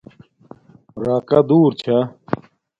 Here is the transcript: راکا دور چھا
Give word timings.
راکا 1.05 1.39
دور 1.49 1.71
چھا 1.81 1.97